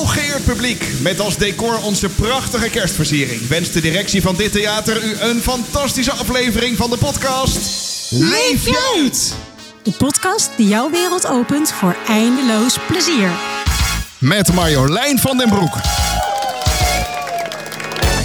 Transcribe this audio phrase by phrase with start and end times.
[0.00, 5.16] Hooggeëerd publiek, met als decor onze prachtige kerstversiering, wenst de directie van dit theater u
[5.20, 7.58] een fantastische aflevering van de podcast.
[8.10, 9.34] Leef je uit!
[9.82, 13.30] De podcast die jouw wereld opent voor eindeloos plezier.
[14.18, 15.74] Met Marjolein van den Broek.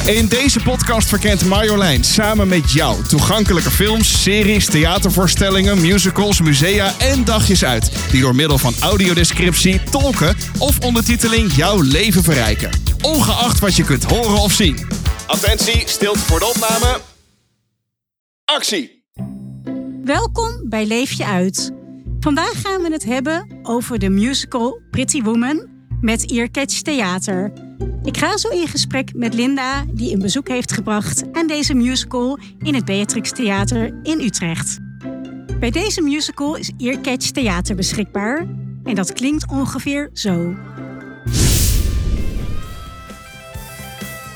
[0.06, 7.24] In deze podcast verkent Marjolein samen met jou toegankelijke films, series, theatervoorstellingen, musicals, musea en
[7.24, 7.92] dagjes uit.
[8.12, 12.70] Die door middel van audiodescriptie, tolken of ondertiteling jouw leven verrijken.
[13.02, 14.88] Ongeacht wat je kunt horen of zien.
[15.28, 17.00] Attentie, stilte voor de opname.
[18.46, 19.04] Actie!
[20.04, 21.72] Welkom bij Leef je uit.
[22.20, 25.68] Vandaag gaan we het hebben over de musical Pretty Woman
[26.02, 27.65] met Earcatch Theater.
[28.04, 32.40] Ik ga zo in gesprek met Linda, die een bezoek heeft gebracht aan deze musical
[32.60, 34.78] in het Beatrix Theater in Utrecht.
[35.60, 38.48] Bij deze musical is Earcatch Theater beschikbaar
[38.84, 40.56] en dat klinkt ongeveer zo.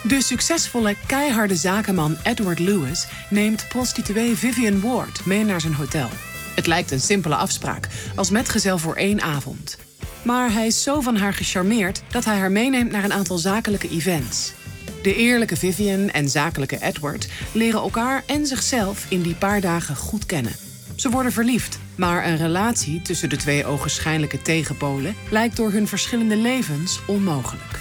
[0.04, 6.10] De succesvolle, keiharde zakenman Edward Lewis neemt prostituee Vivian Ward mee naar zijn hotel.
[6.56, 9.78] Het lijkt een simpele afspraak, als metgezel voor één avond.
[10.22, 13.90] Maar hij is zo van haar gecharmeerd dat hij haar meeneemt naar een aantal zakelijke
[13.90, 14.54] events.
[15.02, 20.26] De eerlijke Vivian en zakelijke Edward leren elkaar en zichzelf in die paar dagen goed
[20.26, 20.54] kennen.
[20.96, 26.36] Ze worden verliefd, maar een relatie tussen de twee ogenschijnlijke tegenpolen lijkt door hun verschillende
[26.36, 27.80] levens onmogelijk.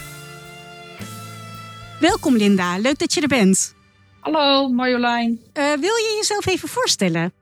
[1.99, 3.75] Welkom Linda, leuk dat je er bent.
[4.19, 5.29] Hallo Marjolein.
[5.29, 7.33] Uh, wil je jezelf even voorstellen?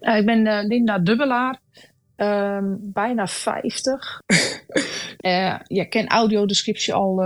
[0.00, 1.60] Uh, ik ben uh, Linda Dubbelaar,
[2.18, 4.22] ehm, bijna 50.
[5.66, 7.22] je ken audiodescriptie al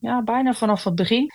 [0.00, 1.30] ja, bijna vanaf het begin.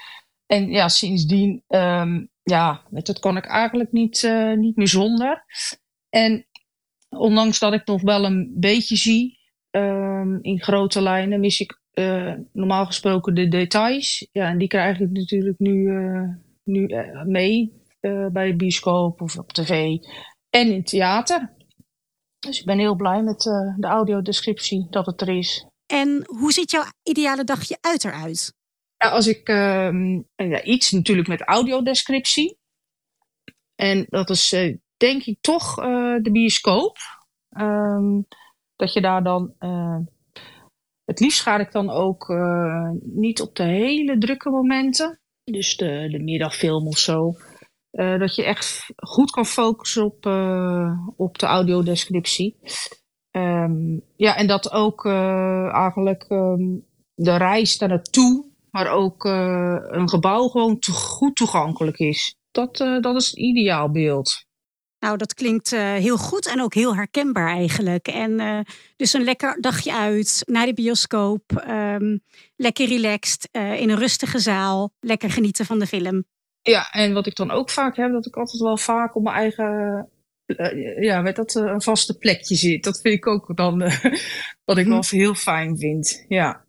[0.45, 5.45] En ja, sindsdien um, ja, dat kon ik eigenlijk niet, niet meer zonder.
[6.09, 6.45] En
[7.09, 9.39] ondanks dat ik nog wel een beetje zie
[9.71, 11.79] um, in grote lijnen, mis ik
[12.51, 14.27] normaal gesproken de details.
[14.31, 15.91] Ja, en die krijg ik natuurlijk nu,
[16.63, 16.87] nu
[17.25, 17.83] mee
[18.31, 19.97] bij de bioscoop of op tv
[20.49, 21.54] en in theater.
[22.45, 23.41] Dus ik ben heel blij met
[23.77, 25.65] de audiodescriptie dat het er is.
[25.85, 28.53] En hoe ziet jouw ideale dagje uit eruit?
[28.97, 32.57] Ja, als ik ehm, ja, iets natuurlijk met audiodescriptie.
[33.75, 34.49] En dat is
[34.97, 35.75] denk ik toch
[36.21, 36.97] de bioscoop.
[37.57, 38.27] Um,
[38.75, 39.53] dat je daar dan
[41.05, 42.33] het liefst ga ik dan ook
[43.01, 45.19] niet op de hele drukke momenten.
[45.43, 47.35] Dus de, de middagfilm of zo.
[47.95, 52.57] Uh, dat je echt goed kan focussen op, uh, op de audiodescriptie.
[53.31, 60.47] Um, ja, en dat ook eigenlijk um, de reis daar naartoe, maar ook een gebouw
[60.47, 62.35] gewoon te goed toegankelijk is.
[62.51, 64.45] Dat, dat is het ideaal beeld.
[64.99, 68.07] Nou, dat klinkt heel goed en ook heel herkenbaar eigenlijk.
[68.07, 72.21] En dus een lekker dagje uit, naar de bioscoop, um,
[72.55, 76.25] lekker relaxed, in een rustige zaal, lekker genieten van de film.
[76.69, 79.35] Ja, en wat ik dan ook vaak heb, dat ik altijd wel vaak op mijn
[79.35, 80.09] eigen,
[80.99, 82.83] ja, weet dat, een vaste plekje zit.
[82.83, 83.79] Dat vind ik ook dan
[84.65, 85.15] wat ik wel mhm.
[85.15, 86.63] heel fijn vind, ja.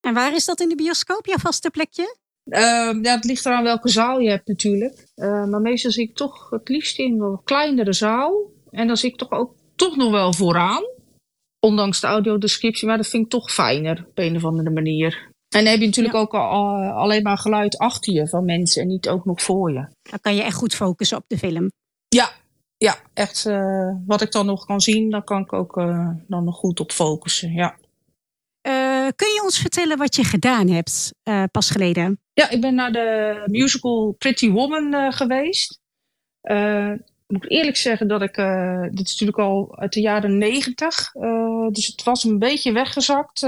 [0.00, 2.18] En waar is dat in de bioscoop, jouw vaste plekje?
[2.44, 2.58] Uh,
[3.02, 5.06] ja, het ligt eraan welke zaal je hebt natuurlijk.
[5.16, 8.52] Uh, maar meestal zie ik toch het liefst in een kleinere zaal.
[8.70, 10.82] En dan zie ik toch ook toch nog wel vooraan.
[11.58, 15.29] Ondanks de audiodescriptie, maar dat vind ik toch fijner op een of andere manier.
[15.50, 18.88] En dan heb je natuurlijk ook al, alleen maar geluid achter je van mensen en
[18.88, 19.88] niet ook nog voor je.
[20.02, 21.70] Dan kan je echt goed focussen op de film.
[22.08, 22.30] Ja,
[22.76, 23.44] ja echt.
[23.46, 26.80] Uh, wat ik dan nog kan zien, daar kan ik ook uh, dan nog goed
[26.80, 27.52] op focussen.
[27.52, 27.76] Ja.
[28.68, 31.12] Uh, kun je ons vertellen wat je gedaan hebt
[31.50, 32.20] pas geleden?
[32.32, 35.80] Ja, ik ben naar de musical Pretty Woman geweest.
[37.26, 38.34] Moet ik eerlijk zeggen dat ik,
[38.90, 41.12] dit is natuurlijk al uit de jaren negentig,
[41.70, 43.40] dus het was een beetje weggezakt.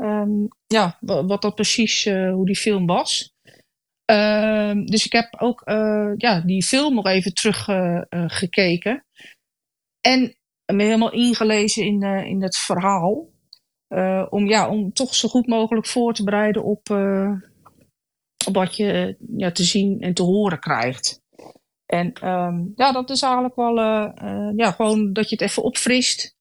[0.00, 3.34] Um, ja, wat, dat precies, hoe die film was.
[4.04, 5.62] Ehm, dus ik heb ook
[6.16, 9.04] ja, die film nog even teruggekeken.
[10.00, 10.36] en
[10.72, 13.28] me helemaal ingelezen in, in het verhaal.
[14.30, 16.88] om, ja, om toch zo goed mogelijk voor te bereiden op,
[18.52, 21.22] wat je ja, te zien en te horen krijgt.
[21.86, 23.76] En um, ja, dat is eigenlijk wel
[24.56, 26.38] ja, gewoon dat je het even opfrist.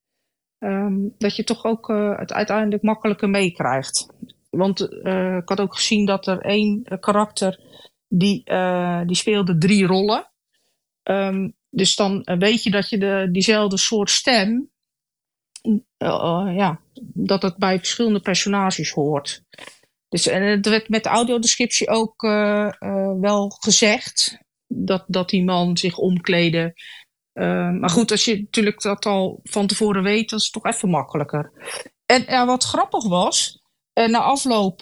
[0.59, 4.07] Um, dat je toch ook uh, het uiteindelijk makkelijker meekrijgt.
[4.49, 7.59] Want ik had ook gezien dat er één karakter
[8.07, 8.43] die,
[9.05, 10.31] die speelde drie rollen.
[11.03, 14.69] Um, dus dan weet je dat je de, diezelfde soort stem,
[15.97, 16.79] ja,
[17.13, 19.43] dat het bij verschillende personages hoort.
[20.09, 22.21] Dus het werd met de audiodescriptie ook
[23.21, 26.73] wel gezegd dat, dat die man zich omkleedde.
[27.39, 30.73] Uh, maar goed, als je natuurlijk dat al van tevoren weet, dat is het toch
[30.73, 31.51] even makkelijker.
[32.05, 33.61] En ja, wat grappig was,
[33.93, 34.79] na afloop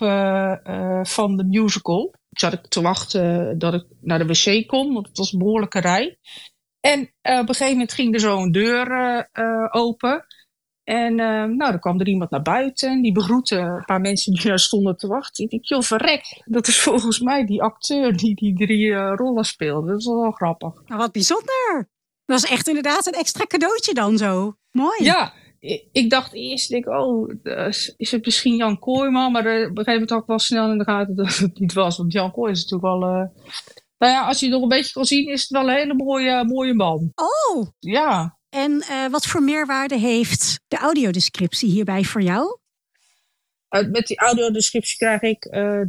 [1.04, 5.18] van de musical zat ik te wachten dat ik naar de wc kon, want het
[5.18, 6.18] was een behoorlijke rij.
[6.80, 9.28] En op een gegeven moment ging er zo een deur
[9.72, 10.26] open.
[10.84, 14.34] En uh, nou, dan kwam er iemand naar buiten en die begroette een paar mensen
[14.34, 15.44] die daar stonden te wachten.
[15.44, 19.88] Ik dacht, joh, verrek, dat is volgens mij die acteur die die drie rollen speelde.
[19.88, 20.74] Dat is wel grappig.
[20.86, 21.90] Nou, wat bijzonder.
[22.28, 24.58] Dat was echt inderdaad een extra cadeautje dan zo.
[24.72, 25.04] Mooi.
[25.04, 25.34] Ja,
[25.92, 27.32] ik dacht eerst, denk, oh,
[27.98, 29.32] is het misschien Jan Kooijman?
[29.32, 31.74] Maar op een gegeven moment had ik wel snel in de gaten dat het niet
[31.74, 31.98] was.
[31.98, 33.10] Want Jan Kooij is natuurlijk wel...
[33.10, 33.28] Uh,
[33.98, 35.94] nou ja, als je het nog een beetje kan zien, is het wel een hele
[35.94, 37.12] mooie, mooie man.
[37.16, 37.68] Oh!
[37.80, 38.38] Ja.
[38.50, 42.60] En uh, wat voor meerwaarde heeft de audiodescriptie hierbij voor jou?
[43.70, 45.42] Uh, met die audiodescriptie krijg ik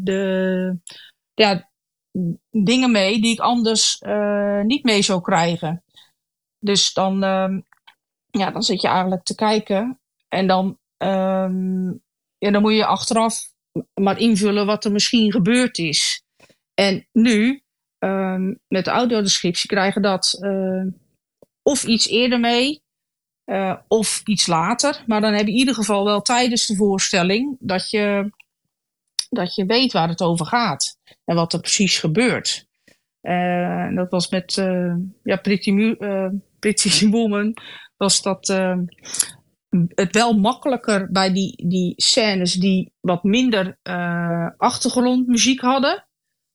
[0.02, 0.78] de
[1.34, 1.70] ja,
[2.50, 4.02] dingen mee die ik anders
[4.62, 5.82] niet mee zou krijgen.
[6.58, 7.60] Dus dan, ehm,
[8.30, 12.02] ja, dan zit je eigenlijk te kijken en dan, um,
[12.38, 13.52] dan moet je achteraf
[13.94, 16.22] maar invullen wat er misschien gebeurd is.
[16.74, 17.62] En nu,
[17.98, 20.38] um, met de audiodescriptie, krijgen dat
[21.62, 22.82] of iets eerder mee,
[23.50, 25.02] uh, of iets later.
[25.06, 28.30] Maar dan heb je in ieder geval wel tijdens de voorstelling dat je,
[29.28, 32.67] dat je weet waar het over gaat en wat er precies gebeurt.
[33.28, 35.96] Uh, dat was met uh, ja, Pretty,
[36.58, 37.56] Pretty Woman,
[37.96, 38.46] was dat
[39.88, 43.78] het wel makkelijker bij die, die scènes die wat minder
[44.56, 46.06] achtergrondmuziek hadden.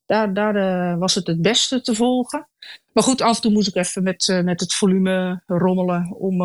[0.06, 2.50] Daar, daar was het het beste te volgen.
[2.94, 6.42] Maar goed, af en toe moest ik even met, met het volume rommelen om,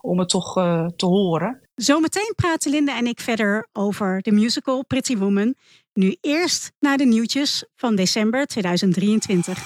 [0.00, 0.52] om het toch
[0.96, 1.62] te horen.
[1.74, 5.54] Zometeen praten Linda en ik verder over de musical Pretty Woman.
[5.94, 9.58] Nu eerst naar de nieuwtjes van december 2023.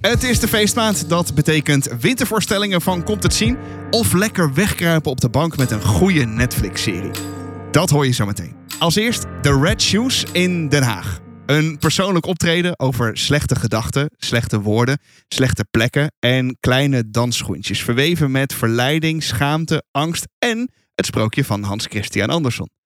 [0.00, 1.08] Het is de feestmaand.
[1.08, 3.58] Dat betekent wintervoorstellingen van Komt het zien...
[3.90, 7.10] of lekker wegkruipen op de bank met een goede Netflix-serie.
[7.70, 8.56] Dat hoor je zometeen.
[8.78, 11.20] Als eerst The Red Shoes in Den Haag.
[11.46, 14.98] Een persoonlijk optreden over slechte gedachten, slechte woorden,
[15.28, 17.82] slechte plekken en kleine dansschoentjes.
[17.82, 22.79] Verweven met verleiding, schaamte, angst en het sprookje van Hans Christian Andersen.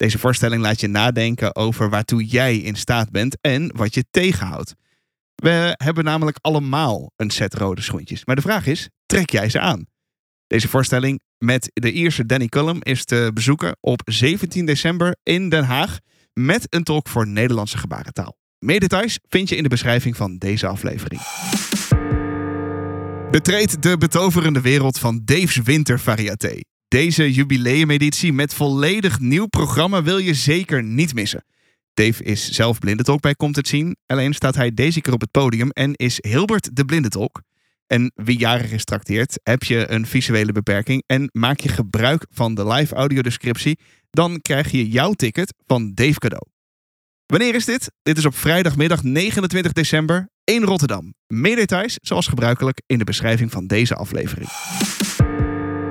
[0.00, 4.74] Deze voorstelling laat je nadenken over waartoe jij in staat bent en wat je tegenhoudt.
[5.34, 8.24] We hebben namelijk allemaal een set rode schoentjes.
[8.24, 9.86] Maar de vraag is, trek jij ze aan?
[10.46, 15.64] Deze voorstelling met de Ierse Danny Cullum is te bezoeken op 17 december in Den
[15.64, 15.98] Haag
[16.32, 18.36] met een tolk voor Nederlandse gebarentaal.
[18.58, 21.20] Meer details vind je in de beschrijving van deze aflevering.
[23.30, 26.60] Betreed de betoverende wereld van Dave's Winter Variété.
[26.90, 31.44] Deze jubileumeditie met volledig nieuw programma wil je zeker niet missen.
[31.94, 33.96] Dave is zelf blindentolk bij Komt het Zien.
[34.06, 37.42] Alleen staat hij deze keer op het podium en is Hilbert de blindentolk.
[37.86, 42.54] En wie jarig is trakteert, heb je een visuele beperking en maak je gebruik van
[42.54, 43.78] de live audiodescriptie,
[44.10, 46.46] dan krijg je jouw ticket van Dave cadeau.
[47.26, 47.92] Wanneer is dit?
[48.02, 51.14] Dit is op vrijdagmiddag 29 december in Rotterdam.
[51.26, 54.48] Meer details, zoals gebruikelijk, in de beschrijving van deze aflevering.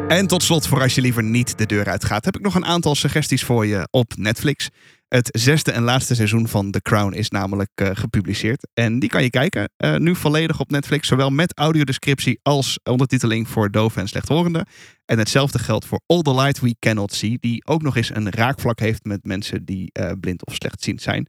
[0.09, 2.65] En tot slot, voor als je liever niet de deur uitgaat, heb ik nog een
[2.65, 4.69] aantal suggesties voor je op Netflix.
[5.07, 8.67] Het zesde en laatste seizoen van The Crown is namelijk uh, gepubliceerd.
[8.73, 11.07] En die kan je kijken, uh, nu volledig op Netflix.
[11.07, 14.67] Zowel met audiodescriptie als ondertiteling voor doven en slechthorenden.
[15.05, 17.37] En hetzelfde geldt voor All the Light We Cannot See.
[17.39, 21.27] Die ook nog eens een raakvlak heeft met mensen die uh, blind of slechtziend zijn.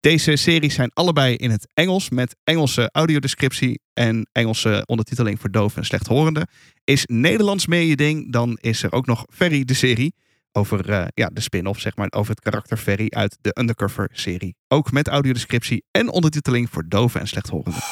[0.00, 5.78] Deze series zijn allebei in het Engels met Engelse audiodescriptie en Engelse ondertiteling voor doven
[5.78, 6.48] en slechthorenden.
[6.84, 10.14] Is Nederlands meer je ding, dan is er ook nog Ferry de serie
[10.52, 14.56] over uh, ja, de spin-off, zeg maar, over het karakter Ferry uit de Undercover-serie.
[14.68, 17.82] Ook met audiodescriptie en ondertiteling voor doven en slechthorenden.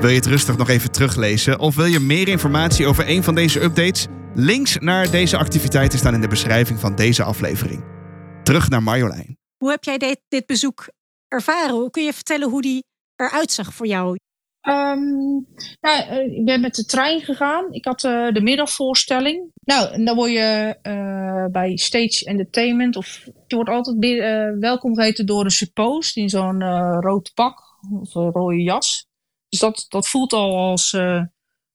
[0.00, 3.34] Wil je het rustig nog even teruglezen of wil je meer informatie over een van
[3.34, 4.06] deze updates?
[4.34, 7.84] Links naar deze activiteiten staan in de beschrijving van deze aflevering.
[8.42, 9.38] Terug naar Marjolein.
[9.56, 10.88] Hoe heb jij dit, dit bezoek
[11.30, 11.90] ervaren?
[11.90, 12.84] Kun je vertellen hoe die
[13.16, 14.16] eruit zag voor jou?
[14.68, 15.46] Um,
[15.80, 17.72] nou, eh, ik ben met de trein gegaan.
[17.72, 19.52] Ik had uh, de middagvoorstelling.
[19.64, 23.98] Nou, en dan word je uh, bij Stage Entertainment, of je wordt altijd
[24.58, 26.62] welkom geheten door een suppost in zo'n
[27.00, 27.58] rood pak
[28.00, 29.06] of een rode jas.
[29.48, 30.92] Dus dat, dat voelt al als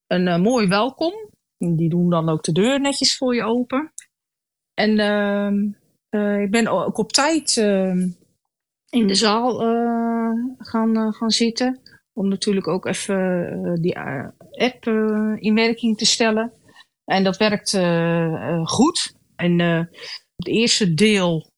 [0.07, 1.13] een mooi welkom.
[1.57, 3.93] Die doen dan ook de deur netjes voor je open.
[4.73, 8.07] En ehm, ik ben ook op tijd ehm,
[8.95, 9.57] in de zaal
[10.57, 11.79] gaan, gaan zitten.
[12.13, 13.17] Om natuurlijk ook even
[13.65, 13.99] uh, die
[14.51, 14.85] app
[15.39, 16.53] in werking te stellen.
[17.05, 17.77] En dat werkt
[18.63, 19.15] goed.
[19.35, 19.59] En
[20.35, 21.51] het eerste deel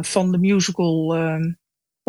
[0.00, 1.14] van de musical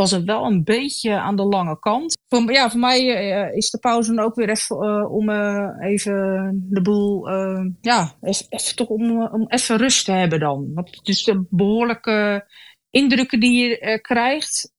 [0.02, 2.18] was het wel een beetje aan de lange kant.
[2.28, 5.70] Voor, ja, voor mij eh, is de pauze dan ook weer even uh, om uh,
[5.80, 7.30] even de boel,
[7.82, 10.72] ja, even, even toch om, om even rust te hebben dan.
[10.74, 12.46] Want het is de behoorlijke
[12.98, 14.74] indrukken die je krijgt,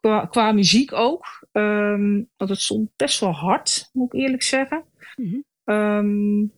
[0.00, 1.48] qua, qua muziek ook.
[1.52, 4.84] Um, want het stond best wel hard, moet ik eerlijk zeggen.
[5.16, 5.76] Mm -hmm.
[5.76, 6.52] um,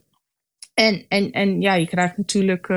[0.75, 2.69] en, en, en ja, je krijgt natuurlijk,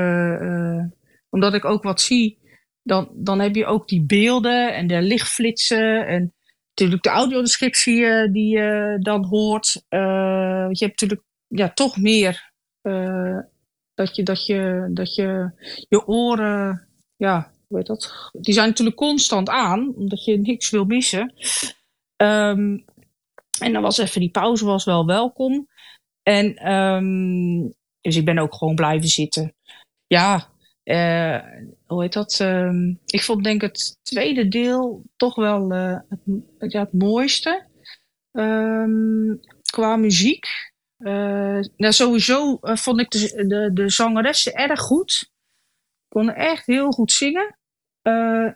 [1.30, 2.38] omdat ik ook wat zie
[2.82, 6.34] dan, dan heb je ook die beelden en de lichtflitsen en
[6.68, 9.84] natuurlijk de audiodescriptie die je dan hoort.
[9.88, 13.38] Je hebt natuurlijk ja, toch meer uh,
[13.94, 15.50] dat, je, dat, je, dat je
[15.88, 18.30] je oren, ja, hoe heet dat?
[18.32, 21.34] Die zijn natuurlijk constant aan, omdat je niks wil missen.
[22.16, 22.84] Um,
[23.58, 25.68] en dan was even die pauze was wel welkom.
[26.22, 29.54] En um, dus ik ben ook gewoon blijven zitten.
[30.06, 30.50] Ja,
[30.84, 31.42] uh,
[31.86, 32.38] hoe heet dat?
[32.42, 35.98] Uh, ik vond denk het tweede deel toch wel uh,
[36.58, 37.66] het, het mooiste.
[39.70, 40.46] Qua muziek.
[40.98, 45.30] Uh, nou, sowieso vond ik de, de, de zangeressen erg goed.
[46.16, 47.58] Konden echt heel goed zingen.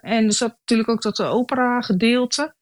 [0.01, 2.55] en er zat natuurlijk ook dat opera gedeelte.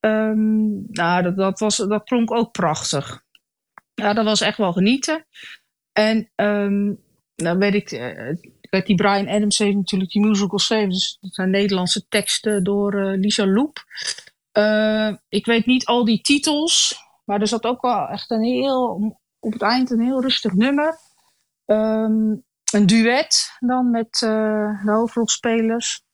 [0.00, 3.22] Um, nou, dat, dat, was, dat klonk ook prachtig.
[3.94, 5.26] Ja, dat was echt wel genieten.
[5.92, 6.30] En
[7.34, 7.88] dan weet ik,
[8.72, 10.88] Kijk, die Brian Adams heeft natuurlijk die musical geschreven.
[10.88, 13.84] Dus dat zijn Nederlandse teksten door uh, Lisa Loep.
[14.58, 16.94] Uh, ik weet niet al die titels.
[17.24, 19.16] Maar er zat ook wel echt een heel...
[19.40, 20.98] Op het eind een heel rustig nummer.
[21.66, 26.04] Um, een duet dan met uh, de hoofdrolspelers.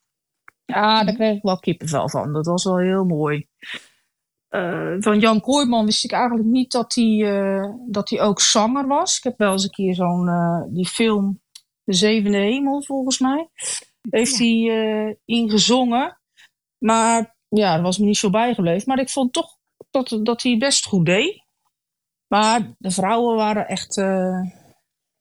[0.65, 2.33] Ja, daar kreeg ik wel kippenvel van.
[2.33, 3.49] Dat was wel heel mooi.
[4.51, 8.87] Uh, van Jan Kooijman wist ik eigenlijk niet dat hij, uh, dat hij ook zanger
[8.87, 9.17] was.
[9.17, 10.29] Ik heb wel eens een keer zo'n
[10.73, 11.43] die film
[11.85, 13.49] de Zevende Hemel, volgens mij.
[14.11, 16.21] Heeft hij uh, ingezongen.
[16.79, 18.89] Maar ja, dat was me niet zo bijgebleven.
[18.89, 19.57] Maar ik vond toch
[19.91, 21.45] dat, dat hij best goed deed.
[22.27, 24.03] Maar de vrouwen waren echt,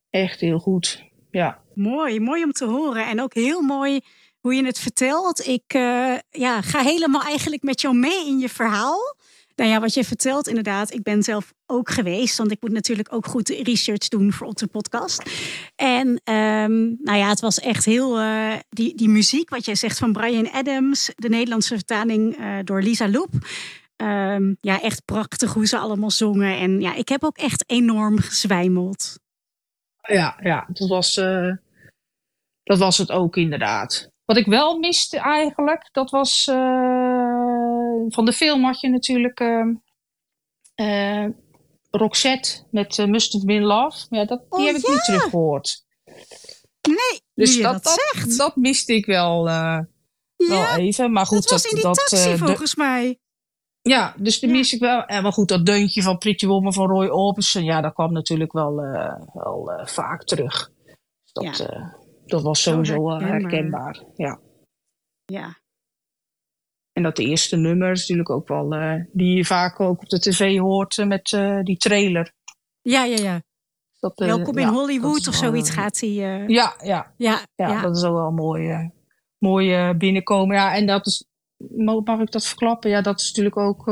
[0.09, 1.06] echt heel goed.
[1.37, 1.61] Ja.
[1.73, 3.07] Mooi, mooi om te horen.
[3.07, 3.99] En ook heel mooi
[4.39, 5.47] hoe je het vertelt.
[5.47, 9.15] Ik uh, ja, ga helemaal eigenlijk met jou mee in je verhaal.
[9.55, 10.93] Nou ja, wat je vertelt inderdaad.
[10.93, 12.37] Ik ben zelf ook geweest.
[12.37, 15.23] Want ik moet natuurlijk ook goed research doen voor onze podcast.
[15.75, 18.19] En um, nou ja, het was echt heel...
[18.19, 21.11] Uh, die, die muziek, wat jij zegt van Brian Adams.
[21.15, 23.31] De Nederlandse vertaling uh, door Lisa Loep.
[23.97, 26.57] Um, ja, echt prachtig hoe ze allemaal zongen.
[26.57, 29.17] En ja, ik heb ook echt enorm gezwijmeld.
[30.07, 31.55] Ja, ja dat, was, uh,
[32.63, 34.11] dat was het ook inderdaad.
[34.25, 36.43] Wat ik wel miste eigenlijk, dat was...
[38.07, 39.39] van de film had je natuurlijk...
[40.75, 41.25] Uh,
[41.89, 44.05] Roxette met Must Have Been Love.
[44.09, 44.91] Ja, dat, die oh, heb ik ja.
[44.91, 45.85] niet teruggehoord.
[46.81, 48.37] Nee, dus dat, dat, zegt.
[48.37, 49.87] dat miste ik wel, ja,
[50.35, 51.11] wel even.
[51.11, 53.19] Maar goed, dat was in die dat, taxi volgens mij.
[53.87, 54.55] Ja, dus die ja.
[54.55, 55.05] mis ik wel.
[55.05, 58.51] En maar goed, dat deuntje van Pretty Woman van Roy Orbison, ja, dat kwam natuurlijk
[58.51, 58.75] wel,
[59.33, 60.71] wel vaak terug.
[61.31, 61.97] Dat, ja.
[62.25, 63.41] dat was sowieso herkenbaar.
[63.41, 64.03] herkenbaar.
[64.15, 64.39] Ja.
[65.25, 65.57] Ja.
[66.93, 68.69] En dat de eerste nummer is natuurlijk ook wel,
[69.11, 72.33] die je vaak ook op de tv hoort met die trailer.
[72.81, 73.41] Ja, ja, ja.
[73.99, 76.09] Dat, Welkom in ja, Hollywood of zoiets gaat hij.
[76.09, 77.41] Ja, ja, ja, ja.
[77.55, 78.91] Ja, dat is ook wel mooi,
[79.37, 80.55] mooi binnenkomen.
[80.55, 81.26] Ja, en dat is,
[82.03, 82.89] mag ik dat verklappen?
[82.89, 83.85] Ja, dat is natuurlijk ook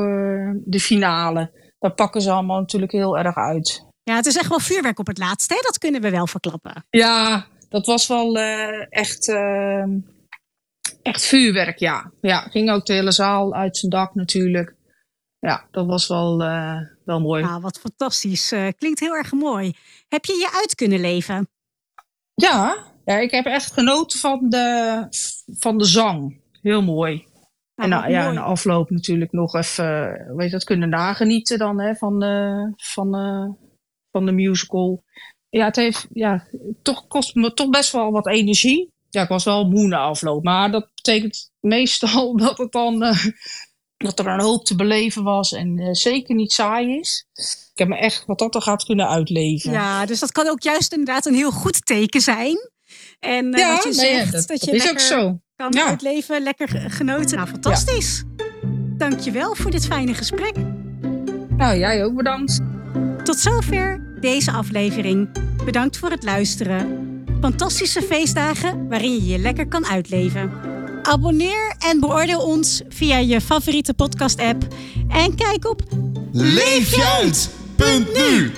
[0.65, 1.73] de finale.
[1.79, 3.85] Daar pakken ze allemaal natuurlijk heel erg uit.
[4.03, 5.59] Ja, het is echt wel vuurwerk op het laatste, hè?
[5.61, 6.85] dat kunnen we wel verklappen.
[6.89, 8.37] Ja, dat was wel
[8.89, 9.27] echt
[11.01, 12.11] echt vuurwerk, ja.
[12.21, 14.75] Ja, ging ook de hele zaal uit zijn dak natuurlijk.
[15.39, 16.37] Ja, dat was wel,
[17.05, 17.43] wel mooi.
[17.43, 18.53] Nou, wat fantastisch.
[18.77, 19.73] Klinkt heel erg mooi.
[20.07, 21.47] Heb je je uit kunnen leven?
[22.33, 25.07] Ja, ja ik heb echt genoten van de,
[25.59, 26.41] van de zang.
[26.61, 27.27] Heel mooi.
[27.75, 31.79] Nou, en nou, ja, de afloop natuurlijk nog even, weet je, dat kunnen nagenieten dan
[31.79, 33.53] hè, van, de, van, de,
[34.11, 35.03] van de musical.
[35.49, 36.47] Ja, het heeft, ja,
[36.81, 40.43] toch kost me toch best wel wat energie ja, ik was wel moe na afloop.
[40.43, 43.25] Maar dat betekent meestal dat het dan uh,
[43.97, 47.25] dat er een hoop te beleven was en zeker niet saai is.
[47.71, 49.71] Ik heb me echt wat dat er gaat kunnen uitleven.
[49.71, 52.57] Ja, dus dat kan ook juist inderdaad een heel goed teken zijn.
[53.19, 55.39] En ja, wat je nee, zegt, dat, dat je dat is ook zo.
[55.55, 55.87] Kan ja.
[55.87, 57.37] uitleven, lekker genoten.
[57.37, 58.23] Nou, fantastisch.
[58.37, 58.45] Ja.
[58.97, 60.55] Dankjewel voor dit fijne gesprek.
[61.57, 62.59] Nou, jij ook bedankt.
[63.23, 65.29] Tot zover deze aflevering.
[65.65, 67.03] Bedankt voor het luisteren.
[67.41, 70.51] Fantastische feestdagen waarin je je lekker kan uitleven.
[71.01, 74.67] Abonneer en beoordeel ons via je favoriete podcast-app.
[75.09, 75.81] En kijk op
[76.31, 78.51] leefjeuit.nu